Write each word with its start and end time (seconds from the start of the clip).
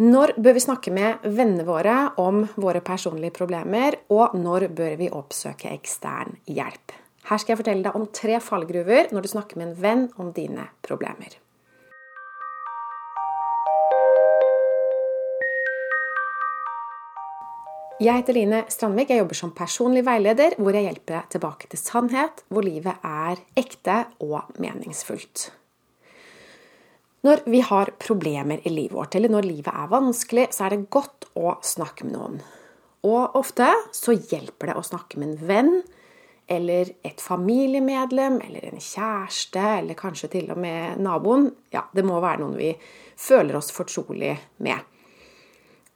Når 0.00 0.30
bør 0.40 0.54
vi 0.56 0.60
snakke 0.64 0.90
med 0.96 1.26
vennene 1.28 1.66
våre 1.68 1.94
om 2.22 2.38
våre 2.56 2.80
personlige 2.80 3.34
problemer, 3.36 3.98
og 4.08 4.32
når 4.32 4.70
bør 4.72 4.94
vi 4.96 5.10
oppsøke 5.12 5.68
ekstern 5.74 6.38
hjelp? 6.48 6.94
Her 7.28 7.42
skal 7.42 7.52
jeg 7.52 7.60
fortelle 7.60 7.84
deg 7.84 7.98
om 7.98 8.06
tre 8.08 8.38
fallgruver 8.40 9.12
når 9.12 9.26
du 9.26 9.28
snakker 9.34 9.60
med 9.60 9.66
en 9.68 9.76
venn 9.84 10.06
om 10.16 10.32
dine 10.32 10.64
problemer. 10.80 11.36
Jeg 18.00 18.22
heter 18.22 18.40
Line 18.40 18.64
Strandvik. 18.72 19.12
Jeg 19.12 19.20
jobber 19.20 19.42
som 19.44 19.52
personlig 19.52 20.08
veileder, 20.08 20.56
hvor 20.56 20.72
jeg 20.72 20.88
hjelper 20.88 21.18
deg 21.18 21.32
tilbake 21.36 21.68
til 21.68 21.84
sannhet, 21.84 22.46
hvor 22.48 22.64
livet 22.64 23.04
er 23.04 23.44
ekte 23.52 24.06
og 24.24 24.48
meningsfullt. 24.56 25.50
Når 27.26 27.42
vi 27.52 27.60
har 27.60 27.92
problemer 28.00 28.62
i 28.64 28.72
livet 28.72 28.96
vårt, 28.96 29.14
eller 29.14 29.32
når 29.32 29.48
livet 29.48 29.72
er 29.74 29.90
vanskelig, 29.92 30.46
så 30.56 30.64
er 30.66 30.74
det 30.74 30.88
godt 30.92 31.28
å 31.36 31.58
snakke 31.64 32.06
med 32.08 32.16
noen. 32.16 32.38
Og 33.04 33.36
ofte 33.36 33.68
så 33.96 34.14
hjelper 34.16 34.70
det 34.70 34.76
å 34.80 34.84
snakke 34.84 35.20
med 35.20 35.34
en 35.34 35.48
venn, 35.50 35.74
eller 36.50 36.88
et 37.06 37.20
familiemedlem, 37.22 38.40
eller 38.42 38.70
en 38.70 38.82
kjæreste, 38.82 39.62
eller 39.82 39.98
kanskje 39.98 40.32
til 40.32 40.48
og 40.50 40.58
med 40.64 40.98
naboen. 40.98 41.50
Ja, 41.70 41.84
det 41.94 42.02
må 42.08 42.18
være 42.24 42.42
noen 42.42 42.56
vi 42.58 42.72
føler 43.20 43.60
oss 43.60 43.70
fortrolig 43.74 44.32
med. 44.64 44.80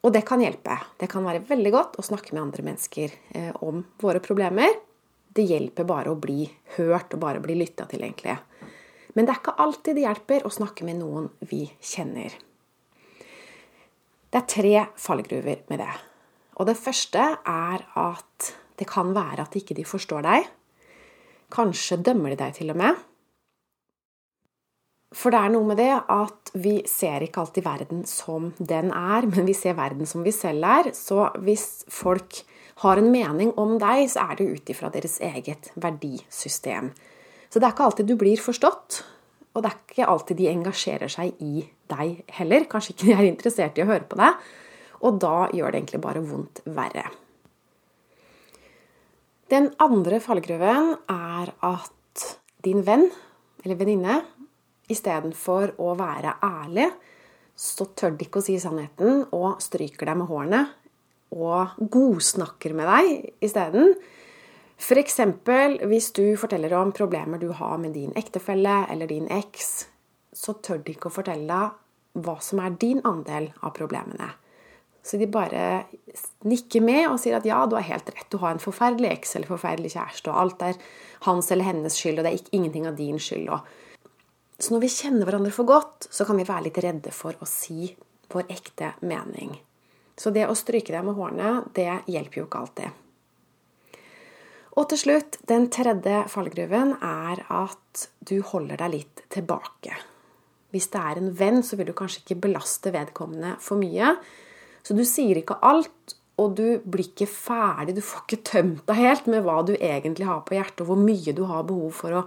Og 0.05 0.13
det 0.13 0.23
kan 0.29 0.45
hjelpe. 0.45 0.77
Det 1.01 1.09
kan 1.11 1.25
være 1.25 1.43
veldig 1.49 1.73
godt 1.73 1.99
å 1.99 2.05
snakke 2.05 2.37
med 2.37 2.45
andre 2.45 2.67
mennesker 2.69 3.17
eh, 3.33 3.51
om 3.65 3.81
våre 4.05 4.21
problemer. 4.23 4.77
Det 5.35 5.49
hjelper 5.49 5.89
bare 5.89 6.13
å 6.13 6.21
bli 6.21 6.45
hørt 6.77 7.17
og 7.17 7.25
bare 7.25 7.41
bli 7.43 7.57
lytta 7.59 7.89
til, 7.91 8.05
egentlig. 8.05 8.37
Men 9.15 9.27
det 9.27 9.35
er 9.35 9.41
ikke 9.41 9.57
alltid 9.63 9.97
det 9.97 10.05
hjelper 10.07 10.47
å 10.47 10.53
snakke 10.53 10.87
med 10.87 10.99
noen 10.99 11.31
vi 11.47 11.65
kjenner. 11.79 12.35
Det 14.31 14.41
er 14.41 14.51
tre 14.51 14.75
fallgruver 14.99 15.63
med 15.71 15.83
det. 15.83 15.95
Og 16.59 16.67
det 16.67 16.79
første 16.79 17.23
er 17.39 17.85
at 17.99 18.53
det 18.79 18.87
kan 18.91 19.13
være 19.15 19.47
at 19.47 19.55
ikke 19.59 19.77
de 19.79 19.87
forstår 19.87 20.25
deg. 20.27 20.49
Kanskje 21.55 22.01
dømmer 22.03 22.35
de 22.35 22.41
deg 22.41 22.57
til 22.57 22.75
og 22.75 22.81
med. 22.81 22.99
For 25.15 25.31
det 25.31 25.41
er 25.41 25.53
noe 25.55 25.69
med 25.69 25.79
det 25.79 25.93
at 25.95 26.51
vi 26.59 26.81
ser 26.91 27.23
ikke 27.23 27.45
alltid 27.45 27.67
verden 27.67 28.03
som 28.11 28.51
den 28.59 28.91
er, 28.91 29.29
men 29.31 29.47
vi 29.47 29.55
ser 29.55 29.77
verden 29.79 30.09
som 30.11 30.27
vi 30.27 30.35
selv 30.35 30.67
er. 30.67 30.91
Så 30.99 31.29
hvis 31.47 31.85
folk 31.87 32.43
har 32.83 32.99
en 32.99 33.13
mening 33.15 33.53
om 33.61 33.77
deg, 33.79 34.09
så 34.11 34.27
er 34.27 34.41
det 34.41 34.51
ut 34.51 34.75
ifra 34.75 34.91
deres 34.91 35.21
eget 35.23 35.71
verdisystem. 35.79 36.91
Så 37.55 37.61
det 37.63 37.69
er 37.69 37.75
ikke 37.77 37.87
alltid 37.87 38.09
du 38.11 38.17
blir 38.19 38.41
forstått, 38.43 38.97
og 39.55 39.63
det 39.63 39.71
er 39.71 39.77
ikke 39.79 40.07
alltid 40.11 40.41
de 40.41 40.49
engasjerer 40.51 41.13
seg 41.13 41.37
i 41.39 41.63
deg 41.93 42.33
heller. 42.35 42.65
Kanskje 42.67 42.97
ikke 42.97 43.07
de 43.07 43.15
er 43.15 43.29
interessert 43.29 43.79
i 43.79 43.85
å 43.85 43.87
høre 43.93 44.09
på 44.11 44.19
deg, 44.19 44.41
og 45.07 45.21
da 45.23 45.37
gjør 45.55 45.71
det 45.71 45.79
egentlig 45.79 46.01
bare 46.03 46.25
vondt 46.27 46.65
verre. 46.75 47.05
Den 49.55 49.71
andre 49.79 50.19
fallgruven 50.25 50.97
er 51.15 51.53
at 51.63 52.25
din 52.67 52.83
venn 52.83 53.07
eller 53.63 53.79
venninne 53.79 54.19
Istedenfor 54.91 55.79
å 55.81 55.95
være 55.97 56.35
ærlig, 56.45 56.91
så 57.57 57.87
tør 57.97 58.19
de 58.19 58.27
ikke 58.27 58.43
å 58.43 58.45
si 58.45 58.59
sannheten 58.61 59.23
og 59.33 59.63
stryker 59.63 60.11
deg 60.11 60.19
med 60.21 60.29
hårene 60.29 60.65
og 61.33 61.79
godsnakker 61.95 62.75
med 62.77 62.91
deg 62.91 63.47
isteden. 63.47 63.95
F.eks. 64.79 65.21
hvis 65.87 66.13
du 66.13 66.37
forteller 66.37 66.73
om 66.77 66.93
problemer 66.93 67.39
du 67.39 67.49
har 67.57 67.79
med 67.79 67.95
din 67.95 68.13
ektefelle 68.19 68.85
eller 68.91 69.09
din 69.09 69.29
eks, 69.31 69.87
så 70.35 70.57
tør 70.59 70.83
de 70.85 70.95
ikke 70.97 71.11
å 71.11 71.15
fortelle 71.15 71.47
deg 71.47 72.25
hva 72.25 72.39
som 72.43 72.61
er 72.63 72.75
din 72.79 73.01
andel 73.07 73.51
av 73.63 73.75
problemene. 73.77 74.31
Så 75.05 75.19
de 75.21 75.27
bare 75.29 75.85
nikker 76.49 76.81
med 76.81 77.11
og 77.11 77.19
sier 77.21 77.37
at 77.37 77.47
ja, 77.47 77.59
du 77.69 77.77
har 77.77 77.85
helt 77.85 78.09
rett, 78.09 78.29
du 78.33 78.39
har 78.41 78.55
en 78.55 78.63
forferdelig 78.63 79.11
eks 79.13 79.35
eller 79.37 79.51
forferdelig 79.51 79.93
kjæreste, 79.93 80.33
og 80.33 80.41
alt 80.41 80.65
er 80.65 80.79
hans 81.27 81.51
eller 81.53 81.69
hennes 81.69 81.99
skyld, 81.99 82.23
og 82.23 82.25
det 82.25 82.33
er 82.33 82.57
ingenting 82.57 82.89
av 82.89 82.97
din 82.97 83.21
skyld. 83.21 83.53
så 84.59 84.73
når 84.73 84.81
vi 84.81 84.89
kjenner 84.89 85.29
hverandre 85.29 85.53
for 85.53 85.69
godt, 85.69 86.09
så 86.11 86.25
kan 86.25 86.41
vi 86.41 86.49
være 86.49 86.71
litt 86.71 86.81
redde 86.81 87.13
for 87.13 87.37
å 87.37 87.49
si 87.49 87.93
vår 88.33 88.49
ekte 88.49 88.95
mening. 89.03 89.59
Så 90.17 90.31
det 90.31 90.47
å 90.49 90.57
stryke 90.57 90.95
deg 90.95 91.05
med 91.05 91.19
hårene, 91.19 91.65
det 91.75 91.91
hjelper 92.07 92.41
jo 92.41 92.47
ikke 92.47 92.63
alltid. 92.65 93.04
Og 94.75 94.89
til 94.91 94.99
slutt, 94.99 95.39
den 95.47 95.69
tredje 95.71 96.25
fallgruven 96.33 96.97
er 96.99 97.45
at 97.53 98.09
du 98.27 98.41
holder 98.43 98.81
deg 98.83 98.95
litt 98.97 99.23
tilbake. 99.31 99.95
Hvis 100.75 100.89
det 100.91 100.99
er 100.99 101.21
en 101.21 101.31
venn, 101.39 101.61
så 101.63 101.79
vil 101.79 101.93
du 101.93 101.95
kanskje 101.95 102.25
ikke 102.25 102.41
belaste 102.49 102.91
vedkommende 102.95 103.55
for 103.63 103.79
mye. 103.79 104.17
Så 104.83 104.97
du 104.99 105.05
sier 105.07 105.39
ikke 105.39 105.61
alt, 105.63 106.17
og 106.43 106.57
du 106.59 106.81
blir 106.83 107.07
ikke 107.07 107.31
ferdig, 107.31 107.95
du 107.95 108.03
får 108.03 108.25
ikke 108.25 108.43
tømt 108.51 108.83
deg 108.89 108.99
helt 108.99 109.29
med 109.31 109.45
hva 109.47 109.61
du 109.63 109.77
egentlig 109.77 110.27
har 110.27 110.43
på 110.47 110.57
hjertet, 110.57 110.83
og 110.83 110.91
hvor 110.91 110.99
mye 110.99 111.35
du 111.37 111.45
har 111.47 111.67
behov 111.69 111.95
for 111.95 112.19
å 112.19 112.25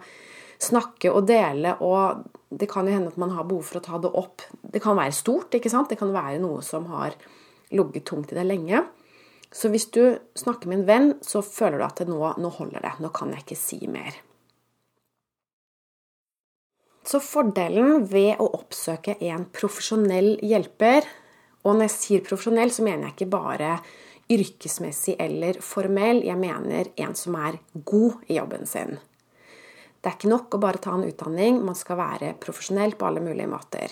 snakke 0.64 1.12
og 1.12 1.28
dele, 1.28 1.76
og 1.84 2.24
det 2.48 2.70
kan 2.72 2.88
jo 2.88 2.96
hende 2.96 3.12
at 3.12 3.20
man 3.20 3.36
har 3.36 3.46
behov 3.50 3.68
for 3.68 3.82
å 3.82 3.84
ta 3.84 4.00
det 4.02 4.14
opp. 4.16 4.46
Det 4.64 4.80
kan 4.82 4.96
være 4.98 5.14
stort, 5.14 5.52
ikke 5.60 5.72
sant? 5.74 5.92
Det 5.92 6.00
kan 6.00 6.16
være 6.16 6.40
noe 6.42 6.64
som 6.66 6.88
har 6.94 7.20
ligget 7.76 8.08
tungt 8.08 8.32
i 8.32 8.40
deg 8.40 8.48
lenge. 8.48 8.86
Så 9.52 9.72
hvis 9.72 9.88
du 9.96 10.18
snakker 10.36 10.70
med 10.70 10.82
en 10.82 10.88
venn, 10.88 11.14
så 11.24 11.42
føler 11.46 11.80
du 11.80 11.86
at 11.88 12.02
nå, 12.08 12.20
nå 12.38 12.50
holder 12.58 12.84
det. 12.84 12.96
Nå 13.04 13.12
kan 13.16 13.32
jeg 13.34 13.46
ikke 13.46 13.60
si 13.60 13.80
mer. 13.92 14.18
Så 17.08 17.22
fordelen 17.24 18.04
ved 18.12 18.42
å 18.44 18.50
oppsøke 18.58 19.16
en 19.30 19.46
profesjonell 19.56 20.34
hjelper 20.44 21.08
Og 21.64 21.76
når 21.76 21.88
jeg 21.88 21.94
sier 21.94 22.22
profesjonell, 22.24 22.72
så 22.72 22.84
mener 22.84 23.08
jeg 23.08 23.16
ikke 23.16 23.34
bare 23.34 23.72
yrkesmessig 24.32 25.18
eller 25.20 25.58
formell. 25.64 26.22
Jeg 26.24 26.40
mener 26.40 26.92
en 26.96 27.16
som 27.18 27.36
er 27.36 27.58
god 27.88 28.22
i 28.32 28.38
jobben 28.38 28.64
sin. 28.70 28.96
Det 30.00 30.08
er 30.08 30.16
ikke 30.16 30.32
nok 30.32 30.56
å 30.56 30.62
bare 30.64 30.80
ta 30.80 30.94
en 30.96 31.04
utdanning, 31.04 31.58
man 31.66 31.76
skal 31.76 32.00
være 32.00 32.36
profesjonell 32.40 32.94
på 32.96 33.10
alle 33.10 33.24
mulige 33.26 33.50
måter. 33.52 33.92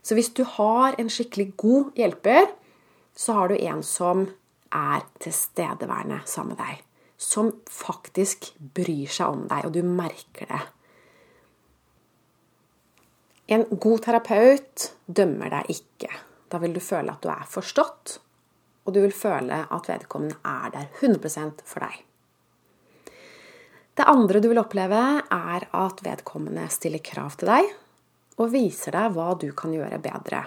Så 0.00 0.16
hvis 0.16 0.30
du 0.38 0.44
har 0.56 0.96
en 0.96 1.10
skikkelig 1.12 1.50
god 1.60 1.98
hjelper, 1.98 2.48
så 3.12 3.36
har 3.36 3.52
du 3.52 3.58
en 3.58 3.82
som 3.84 4.24
er 4.74 5.04
tilstedeværende 5.22 6.22
sammen 6.28 6.56
med 6.56 6.62
deg. 6.62 6.82
Som 7.16 7.52
faktisk 7.72 8.50
bryr 8.58 9.08
seg 9.08 9.32
om 9.32 9.46
deg, 9.48 9.64
og 9.68 9.72
du 9.72 9.82
merker 9.86 10.50
det. 10.50 10.62
En 13.56 13.62
god 13.70 14.02
terapeut 14.04 14.90
dømmer 15.06 15.52
deg 15.54 15.70
ikke. 15.76 16.10
Da 16.50 16.58
vil 16.62 16.74
du 16.74 16.82
føle 16.82 17.14
at 17.14 17.22
du 17.22 17.30
er 17.30 17.46
forstått, 17.48 18.18
og 18.86 18.94
du 18.94 19.00
vil 19.02 19.14
føle 19.14 19.62
at 19.70 19.88
vedkommende 19.90 20.38
er 20.46 20.74
der 20.74 20.90
100% 21.00 21.62
for 21.66 21.86
deg. 21.86 22.02
Det 23.96 24.04
andre 24.04 24.42
du 24.44 24.50
vil 24.50 24.60
oppleve, 24.60 25.00
er 25.32 25.66
at 25.72 26.02
vedkommende 26.04 26.66
stiller 26.74 27.00
krav 27.00 27.38
til 27.38 27.48
deg 27.48 27.70
og 28.36 28.50
viser 28.52 28.92
deg 28.92 29.14
hva 29.14 29.30
du 29.40 29.48
kan 29.56 29.72
gjøre 29.72 30.02
bedre. 30.04 30.42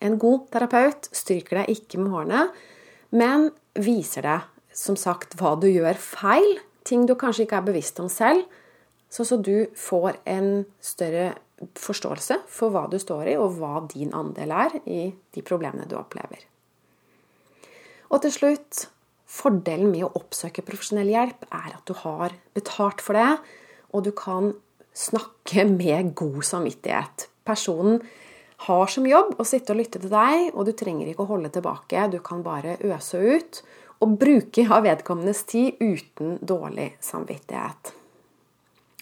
En 0.00 0.16
god 0.20 0.46
terapeut 0.54 1.10
stryker 1.12 1.60
deg 1.60 1.74
ikke 1.74 2.00
med 2.00 2.14
hårene, 2.14 2.44
men 3.10 3.50
viser 3.78 4.26
deg 4.26 4.48
som 4.76 4.96
sagt 4.98 5.36
hva 5.38 5.56
du 5.60 5.68
gjør 5.70 5.98
feil, 6.00 6.58
ting 6.86 7.06
du 7.06 7.16
kanskje 7.18 7.46
ikke 7.46 7.60
er 7.60 7.68
bevisst 7.68 7.98
om 8.02 8.08
selv, 8.10 8.46
så, 9.10 9.26
så 9.26 9.40
du 9.42 9.66
får 9.76 10.20
en 10.30 10.64
større 10.80 11.32
forståelse 11.76 12.38
for 12.48 12.72
hva 12.72 12.86
du 12.90 12.96
står 13.02 13.32
i, 13.32 13.36
og 13.36 13.58
hva 13.58 13.82
din 13.90 14.14
andel 14.16 14.54
er 14.54 14.78
i 14.86 15.02
de 15.10 15.42
problemene 15.44 15.88
du 15.90 15.96
opplever. 15.98 16.46
Og 18.10 18.22
til 18.24 18.34
slutt 18.34 18.86
Fordelen 19.30 19.92
med 19.92 20.02
å 20.02 20.14
oppsøke 20.18 20.64
profesjonell 20.66 21.12
hjelp 21.12 21.44
er 21.54 21.74
at 21.76 21.84
du 21.86 21.92
har 22.00 22.32
betalt 22.56 23.02
for 23.04 23.14
det, 23.14 23.36
og 23.94 24.02
du 24.02 24.10
kan 24.16 24.50
snakke 24.90 25.62
med 25.70 26.16
god 26.18 26.40
samvittighet. 26.48 27.28
Personen 27.46 28.00
har 28.66 28.90
som 28.92 29.06
jobb 29.08 29.38
å 29.40 29.46
sitte 29.48 29.72
og 29.72 29.80
lytte 29.80 30.00
til 30.02 30.12
deg, 30.12 30.50
og 30.52 30.66
du 30.68 30.74
trenger 30.76 31.08
ikke 31.08 31.24
å 31.24 31.32
holde 31.32 31.52
tilbake. 31.54 32.08
Du 32.12 32.18
kan 32.24 32.42
bare 32.44 32.76
øse 32.84 33.20
ut 33.20 33.62
og 34.00 34.16
bruke 34.20 34.66
av 34.68 34.84
vedkommendes 34.84 35.44
tid 35.48 35.80
uten 35.80 36.38
dårlig 36.40 36.92
samvittighet. 37.04 37.94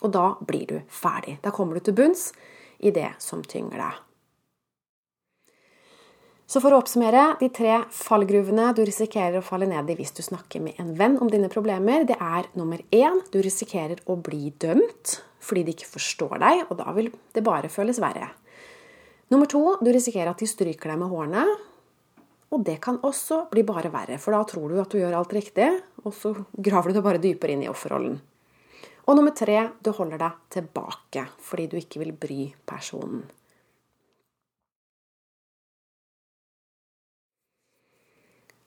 Og 0.03 0.13
da 0.15 0.29
blir 0.47 0.67
du 0.71 0.77
ferdig. 0.91 1.39
Da 1.43 1.51
kommer 1.55 1.79
du 1.79 1.89
til 1.89 1.97
bunns 1.99 2.31
i 2.79 2.93
det 2.95 3.11
som 3.23 3.43
tynger 3.43 3.83
deg. 3.83 4.05
Så 6.49 6.63
for 6.65 6.73
å 6.73 6.79
oppsummere, 6.81 7.35
de 7.43 7.51
tre 7.53 7.75
fallgruvene 7.93 8.71
du 8.73 8.81
risikerer 8.89 9.37
å 9.37 9.45
falle 9.45 9.67
ned 9.69 9.91
i 9.93 9.99
hvis 9.99 10.15
du 10.17 10.23
snakker 10.25 10.63
med 10.65 10.79
en 10.81 10.95
venn 10.97 11.19
om 11.21 11.29
dine 11.29 11.51
problemer, 11.53 12.07
det 12.09 12.17
er 12.17 12.49
nummer 12.57 12.81
én 12.89 13.19
du 13.35 13.43
risikerer 13.45 14.01
å 14.09 14.17
bli 14.17 14.55
dømt 14.57 15.19
fordi 15.45 15.67
de 15.67 15.75
ikke 15.77 15.91
forstår 15.91 16.41
deg, 16.41 16.63
og 16.71 16.79
da 16.81 16.93
vil 16.97 17.11
det 17.37 17.45
bare 17.45 17.69
føles 17.73 18.01
verre. 18.01 18.31
Nummer 19.29 19.49
to 19.51 19.63
du 19.85 19.91
risikerer 19.93 20.31
at 20.33 20.41
de 20.41 20.49
stryker 20.49 20.93
deg 20.93 21.01
med 21.03 21.13
hårene, 21.13 21.45
og 22.49 22.65
det 22.65 22.79
kan 22.81 22.97
også 23.05 23.43
bli 23.51 23.65
bare 23.69 23.91
verre, 23.93 24.17
for 24.21 24.33
da 24.33 24.41
tror 24.49 24.73
du 24.73 24.79
at 24.81 24.93
du 24.93 25.01
gjør 25.03 25.19
alt 25.19 25.35
riktig, 25.37 25.69
og 26.05 26.15
så 26.17 26.33
graver 26.67 26.91
du 26.91 26.99
deg 26.99 27.07
bare 27.07 27.23
dypere 27.23 27.57
inn 27.57 27.67
i 27.67 27.73
offerrollen. 27.73 28.17
Og 29.09 29.17
nummer 29.17 29.33
tre 29.37 29.71
du 29.85 29.93
holder 29.97 30.21
deg 30.21 30.41
tilbake 30.53 31.25
fordi 31.41 31.69
du 31.69 31.77
ikke 31.81 32.01
vil 32.03 32.13
bry 32.13 32.51
personen. 32.69 33.25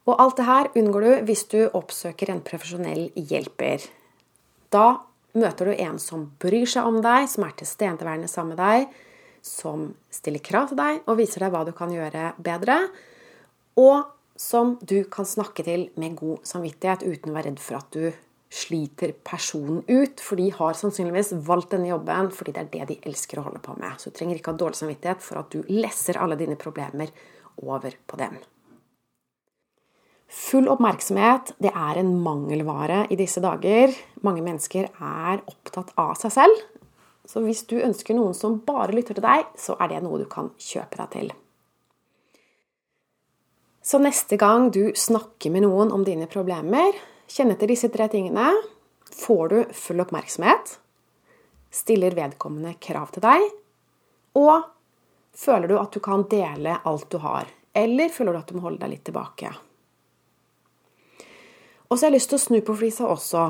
Og 0.09 0.17
alt 0.17 0.39
det 0.39 0.47
her 0.47 0.69
unngår 0.81 1.05
du 1.05 1.27
hvis 1.29 1.45
du 1.51 1.59
oppsøker 1.77 2.31
en 2.33 2.41
profesjonell 2.41 3.11
hjelper. 3.13 3.85
Da 4.73 5.03
møter 5.37 5.69
du 5.69 5.75
en 5.77 6.01
som 6.01 6.25
bryr 6.41 6.65
seg 6.67 6.89
om 6.89 6.97
deg, 7.05 7.29
som 7.29 7.45
er 7.45 7.53
tilstedeværende 7.59 8.29
sammen 8.31 8.57
med 8.57 8.61
deg, 8.65 8.97
som 9.45 9.89
stiller 10.13 10.43
krav 10.43 10.69
til 10.69 10.79
deg 10.79 11.03
og 11.05 11.19
viser 11.19 11.45
deg 11.45 11.53
hva 11.53 11.63
du 11.67 11.73
kan 11.75 11.93
gjøre 11.93 12.33
bedre, 12.41 12.77
og 13.79 14.11
som 14.41 14.75
du 14.81 15.03
kan 15.11 15.27
snakke 15.27 15.63
til 15.65 15.89
med 16.01 16.17
god 16.19 16.45
samvittighet 16.47 17.05
uten 17.05 17.31
å 17.31 17.37
være 17.37 17.51
redd 17.51 17.61
for 17.61 17.77
at 17.81 17.93
du 17.93 18.11
sliter 18.51 19.13
personen 19.23 19.83
ut, 19.87 20.19
for 20.19 20.39
de 20.39 20.49
har 20.51 20.75
sannsynligvis 20.75 21.33
valgt 21.47 21.71
denne 21.75 21.91
jobben 21.91 22.31
fordi 22.35 22.55
det 22.55 22.63
er 22.63 22.71
det 22.73 22.87
de 22.89 22.97
elsker 23.07 23.39
å 23.39 23.45
holde 23.47 23.61
på 23.63 23.77
med. 23.79 23.95
Så 23.97 24.11
du 24.11 24.17
trenger 24.17 24.39
ikke 24.39 24.51
ha 24.51 24.59
dårlig 24.59 24.81
samvittighet 24.81 25.23
for 25.23 25.39
at 25.39 25.53
du 25.53 25.61
lesser 25.71 26.19
alle 26.19 26.39
dine 26.39 26.57
problemer 26.59 27.13
over 27.61 27.95
på 28.07 28.19
dem. 28.19 28.35
Full 30.31 30.69
oppmerksomhet 30.71 31.53
det 31.63 31.71
er 31.75 31.99
en 31.99 32.11
mangelvare 32.23 33.05
i 33.11 33.17
disse 33.19 33.43
dager. 33.43 33.91
Mange 34.23 34.43
mennesker 34.43 34.87
er 34.87 35.43
opptatt 35.43 35.91
av 35.99 36.15
seg 36.19 36.35
selv. 36.39 36.61
Så 37.25 37.43
hvis 37.45 37.63
du 37.69 37.77
ønsker 37.79 38.17
noen 38.17 38.33
som 38.37 38.59
bare 38.65 38.95
lytter 38.95 39.17
til 39.17 39.25
deg, 39.25 39.47
så 39.59 39.77
er 39.79 39.93
det 39.93 40.01
noe 40.03 40.21
du 40.21 40.27
kan 40.29 40.51
kjøpe 40.59 40.97
deg 40.99 41.11
til. 41.13 41.31
Så 43.81 43.97
neste 44.01 44.37
gang 44.37 44.69
du 44.73 44.91
snakker 44.95 45.53
med 45.53 45.65
noen 45.65 45.93
om 45.93 46.03
dine 46.05 46.27
problemer, 46.29 46.93
kjenn 47.31 47.53
etter 47.53 47.71
disse 47.71 47.89
tre 47.93 48.07
tingene. 48.11 48.51
Får 49.11 49.49
du 49.49 49.57
full 49.73 50.03
oppmerksomhet? 50.03 50.77
Stiller 51.71 52.13
vedkommende 52.15 52.75
krav 52.83 53.13
til 53.15 53.25
deg? 53.25 53.47
Og 54.37 54.67
føler 55.37 55.71
du 55.71 55.79
at 55.79 55.91
du 55.95 56.01
kan 56.03 56.27
dele 56.29 56.77
alt 56.87 57.09
du 57.11 57.17
har? 57.23 57.49
Eller 57.73 58.11
føler 58.13 58.35
du 58.35 58.41
at 58.41 58.51
du 58.51 58.57
må 58.59 58.65
holde 58.67 58.83
deg 58.83 58.93
litt 58.93 59.05
tilbake? 59.07 59.51
Og 61.89 61.97
så 61.97 62.05
har 62.05 62.11
jeg 62.11 62.19
lyst 62.19 62.31
til 62.31 62.39
å 62.39 62.45
snu 62.45 62.61
på 62.63 62.77
flisa 62.79 63.07
også, 63.11 63.49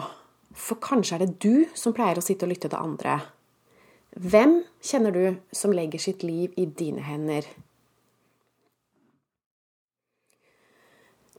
for 0.58 0.82
kanskje 0.82 1.18
er 1.18 1.26
det 1.26 1.42
du 1.44 1.68
som 1.78 1.94
pleier 1.94 2.18
å 2.18 2.26
sitte 2.26 2.48
og 2.48 2.54
lytte 2.54 2.72
til 2.72 2.82
andre. 2.82 3.20
Hvem 4.19 4.58
kjenner 4.84 5.13
du 5.16 5.25
som 5.56 5.72
legger 5.72 6.02
sitt 6.04 6.24
liv 6.28 6.52
i 6.60 6.66
dine 6.68 7.04
hender? 7.06 7.46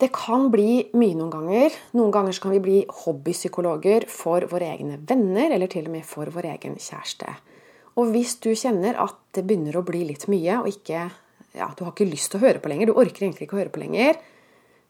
Det 0.01 0.09
kan 0.11 0.49
bli 0.51 0.81
mye 0.99 1.15
noen 1.15 1.31
ganger. 1.31 1.75
Noen 1.95 2.11
ganger 2.15 2.39
kan 2.43 2.55
vi 2.57 2.63
bli 2.65 2.79
hobbypsykologer 3.05 4.09
for 4.11 4.49
våre 4.51 4.73
egne 4.73 4.97
venner, 4.99 5.53
eller 5.53 5.71
til 5.71 5.87
og 5.87 5.95
med 5.95 6.09
for 6.09 6.33
vår 6.33 6.49
egen 6.57 6.75
kjæreste. 6.81 7.29
Og 8.01 8.11
hvis 8.11 8.39
du 8.43 8.51
kjenner 8.57 8.97
at 8.99 9.21
det 9.37 9.45
begynner 9.47 9.77
å 9.79 9.85
bli 9.87 10.03
litt 10.09 10.25
mye, 10.33 10.63
og 10.65 10.73
ikke, 10.73 11.07
ja, 11.55 11.69
du 11.77 11.85
har 11.85 11.93
ikke 11.93 12.09
lyst 12.09 12.33
til 12.33 12.41
å 12.41 12.47
høre 12.49 12.63
på 12.65 12.73
lenger, 12.73 12.89
du 12.89 12.99
orker 12.99 13.29
egentlig 13.29 13.47
ikke 13.47 13.61
å 13.61 13.63
høre 13.63 13.75
på 13.75 13.85
lenger, 13.85 14.19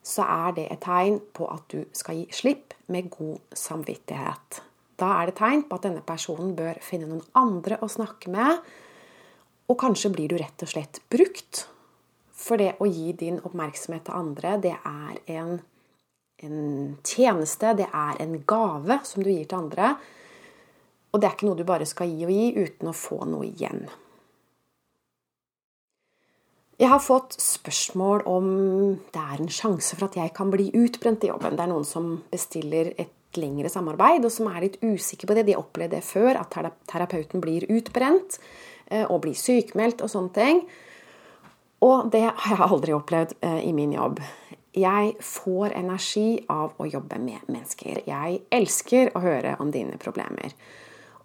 så 0.06 0.24
er 0.24 0.54
det 0.56 0.68
et 0.70 0.84
tegn 0.86 1.18
på 1.34 1.50
at 1.50 1.66
du 1.74 1.82
skal 1.98 2.22
gi 2.22 2.28
slipp 2.32 2.78
med 2.94 3.10
god 3.12 3.58
samvittighet. 3.58 4.62
Da 5.02 5.10
er 5.18 5.30
det 5.30 5.38
tegn 5.40 5.64
på 5.66 5.78
at 5.78 5.86
denne 5.88 6.04
personen 6.06 6.54
bør 6.58 6.78
finne 6.84 7.08
noen 7.10 7.24
andre 7.38 7.80
å 7.82 7.90
snakke 7.90 8.30
med. 8.30 8.62
Og 9.66 9.78
kanskje 9.80 10.12
blir 10.14 10.30
du 10.30 10.38
rett 10.38 10.62
og 10.62 10.70
slett 10.70 11.02
brukt. 11.10 11.64
For 12.42 12.60
det 12.60 12.76
å 12.82 12.86
gi 12.86 13.12
din 13.18 13.40
oppmerksomhet 13.42 14.06
til 14.06 14.18
andre, 14.18 14.56
det 14.62 14.74
er 14.76 15.18
en, 15.38 15.56
en 16.42 16.62
tjeneste, 17.06 17.74
det 17.78 17.88
er 17.88 18.22
en 18.22 18.36
gave 18.46 19.00
som 19.06 19.22
du 19.22 19.30
gir 19.30 19.46
til 19.46 19.64
andre. 19.64 19.94
Og 21.12 21.20
det 21.20 21.28
er 21.28 21.36
ikke 21.36 21.50
noe 21.50 21.58
du 21.58 21.66
bare 21.68 21.88
skal 21.88 22.10
gi 22.10 22.26
og 22.26 22.32
gi 22.32 22.46
uten 22.62 22.90
å 22.90 22.96
få 22.96 23.20
noe 23.28 23.46
igjen. 23.50 23.84
Jeg 26.80 26.90
har 26.90 27.02
fått 27.04 27.36
spørsmål 27.38 28.24
om 28.26 28.46
det 29.14 29.20
er 29.22 29.42
en 29.42 29.50
sjanse 29.52 29.94
for 29.94 30.08
at 30.08 30.16
jeg 30.18 30.32
kan 30.34 30.50
bli 30.50 30.70
utbrent 30.74 31.22
i 31.22 31.30
jobben. 31.30 31.54
Det 31.54 31.62
er 31.62 31.70
noen 31.70 31.86
som 31.86 32.14
bestiller 32.32 32.90
et 32.96 33.12
lengre 33.40 33.70
samarbeid, 33.72 34.24
og 34.26 34.32
som 34.34 34.50
er 34.50 34.66
litt 34.66 34.78
usikre 34.82 35.30
på 35.30 35.36
det. 35.36 35.46
De 35.48 35.56
har 35.56 35.64
opplevd 35.64 35.96
det 35.96 36.04
før, 36.06 36.40
at 36.40 36.52
terapeuten 36.90 37.42
blir 37.42 37.66
utbrent 37.72 38.38
eh, 38.88 39.04
og 39.06 39.22
blir 39.24 39.38
sykmeldt 39.38 40.04
og 40.04 40.12
sånne 40.12 40.34
ting. 40.36 40.62
Og 41.82 42.12
det 42.14 42.24
har 42.28 42.56
jeg 42.56 42.68
aldri 42.68 42.94
opplevd 42.94 43.36
eh, 43.40 43.60
i 43.66 43.72
min 43.76 43.94
jobb. 43.96 44.22
Jeg 44.72 45.16
får 45.20 45.74
energi 45.76 46.44
av 46.52 46.78
å 46.80 46.86
jobbe 46.88 47.18
med 47.20 47.44
mennesker. 47.50 48.04
Jeg 48.08 48.38
elsker 48.48 49.12
å 49.16 49.20
høre 49.24 49.56
om 49.60 49.72
dine 49.74 49.98
problemer. 50.00 50.54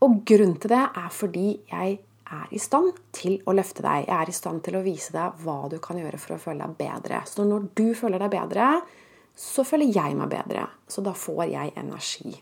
Og 0.03 0.19
grunnen 0.27 0.57
til 0.61 0.73
det 0.73 0.83
er 0.83 1.13
fordi 1.13 1.47
jeg 1.69 1.97
er 2.27 2.51
i 2.51 2.59
stand 2.59 2.97
til 3.15 3.37
å 3.47 3.55
løfte 3.55 3.85
deg. 3.85 4.07
Jeg 4.09 4.17
er 4.17 4.29
i 4.29 4.35
stand 4.35 4.63
til 4.65 4.77
å 4.77 4.83
vise 4.85 5.13
deg 5.15 5.39
hva 5.45 5.61
du 5.71 5.77
kan 5.83 5.99
gjøre 5.99 6.19
for 6.19 6.35
å 6.35 6.41
føle 6.41 6.65
deg 6.65 6.75
bedre. 6.81 7.21
Så 7.29 7.45
når 7.47 7.69
du 7.77 7.87
føler 7.95 8.21
deg 8.21 8.33
bedre, 8.33 8.71
så 9.37 9.63
føler 9.67 9.93
jeg 9.93 10.17
meg 10.17 10.31
bedre. 10.33 10.65
Så 10.89 11.03
da 11.05 11.13
får 11.13 11.45
jeg 11.51 11.73
energi. 11.77 12.33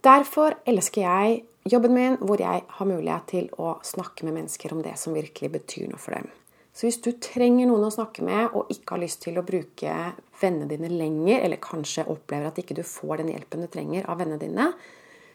Derfor 0.00 0.56
elsker 0.68 1.04
jeg 1.04 1.40
jobben 1.68 1.92
min, 1.92 2.16
hvor 2.24 2.40
jeg 2.40 2.64
har 2.66 2.88
mulighet 2.88 3.26
til 3.28 3.50
å 3.60 3.74
snakke 3.84 4.24
med 4.24 4.38
mennesker 4.38 4.72
om 4.72 4.80
det 4.84 4.96
som 4.96 5.16
virkelig 5.16 5.52
betyr 5.58 5.90
noe 5.90 6.00
for 6.00 6.16
dem. 6.16 6.30
Så 6.72 6.86
hvis 6.86 7.00
du 7.02 7.10
trenger 7.20 7.68
noen 7.68 7.84
å 7.84 7.92
snakke 7.92 8.24
med, 8.24 8.54
og 8.56 8.70
ikke 8.72 8.94
har 8.94 9.02
lyst 9.02 9.20
til 9.26 9.36
å 9.36 9.44
bruke 9.44 9.96
vennene 10.40 10.70
dine 10.70 10.88
lenger, 10.88 11.42
eller 11.42 11.60
kanskje 11.60 12.06
opplever 12.08 12.48
at 12.48 12.60
ikke 12.62 12.78
du 12.78 12.84
får 12.86 13.20
den 13.20 13.34
hjelpen 13.34 13.66
du 13.66 13.68
trenger 13.68 14.06
av 14.08 14.22
vennene 14.22 14.40
dine, 14.40 14.70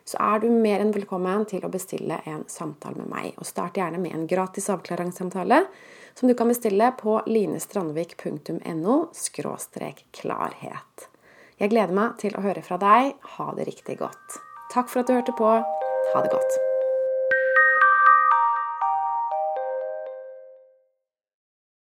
så 0.06 0.18
er 0.22 0.42
du 0.42 0.50
mer 0.54 0.82
enn 0.82 0.94
velkommen 0.94 1.46
til 1.50 1.66
å 1.66 1.72
bestille 1.74 2.20
en 2.30 2.44
samtale 2.50 3.02
med 3.02 3.10
meg. 3.12 3.30
Og 3.42 3.46
start 3.50 3.78
gjerne 3.78 4.00
med 4.02 4.14
en 4.14 4.28
gratis 4.30 4.70
avklaringssamtale 4.74 5.64
som 6.20 6.28
du 6.28 6.36
kan 6.36 6.48
bestille 6.48 6.92
på 7.00 7.22
linestrandvik.no 7.26 8.96
klarhet. 10.12 11.10
Jeg 11.60 11.72
gleder 11.72 11.96
meg 11.96 12.20
til 12.20 12.36
å 12.36 12.44
høre 12.44 12.64
fra 12.64 12.80
deg. 12.80 13.16
Ha 13.38 13.50
det 13.56 13.68
riktig 13.72 14.00
godt. 14.04 14.40
Takk 14.74 14.92
for 14.92 15.04
at 15.04 15.12
du 15.12 15.16
hørte 15.16 15.36
på. 15.36 15.52
Ha 16.14 16.24
det 16.24 16.32
godt. 16.36 16.65